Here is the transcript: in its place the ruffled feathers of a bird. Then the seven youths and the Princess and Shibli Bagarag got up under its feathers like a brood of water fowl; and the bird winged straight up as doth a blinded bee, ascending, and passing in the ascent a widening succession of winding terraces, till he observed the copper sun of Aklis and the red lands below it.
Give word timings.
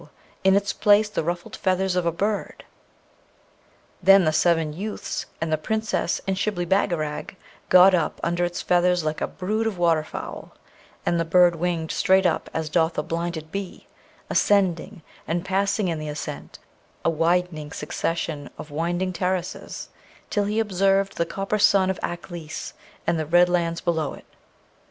in 0.43 0.55
its 0.55 0.73
place 0.73 1.07
the 1.07 1.23
ruffled 1.23 1.55
feathers 1.55 1.95
of 1.95 2.07
a 2.07 2.11
bird. 2.11 2.63
Then 4.01 4.25
the 4.25 4.31
seven 4.33 4.73
youths 4.73 5.27
and 5.39 5.51
the 5.51 5.59
Princess 5.59 6.19
and 6.25 6.35
Shibli 6.35 6.65
Bagarag 6.65 7.35
got 7.69 7.93
up 7.93 8.19
under 8.23 8.43
its 8.43 8.63
feathers 8.63 9.03
like 9.03 9.21
a 9.21 9.27
brood 9.27 9.67
of 9.67 9.77
water 9.77 10.03
fowl; 10.03 10.55
and 11.05 11.19
the 11.19 11.23
bird 11.23 11.55
winged 11.55 11.91
straight 11.91 12.25
up 12.25 12.49
as 12.51 12.67
doth 12.67 12.97
a 12.97 13.03
blinded 13.03 13.51
bee, 13.51 13.85
ascending, 14.27 15.03
and 15.27 15.45
passing 15.45 15.87
in 15.87 15.99
the 15.99 16.09
ascent 16.09 16.57
a 17.05 17.09
widening 17.11 17.71
succession 17.71 18.49
of 18.57 18.71
winding 18.71 19.13
terraces, 19.13 19.89
till 20.31 20.45
he 20.45 20.59
observed 20.59 21.17
the 21.17 21.27
copper 21.27 21.59
sun 21.59 21.91
of 21.91 21.99
Aklis 22.01 22.73
and 23.05 23.19
the 23.19 23.25
red 23.27 23.49
lands 23.49 23.81
below 23.81 24.13
it. 24.15 24.25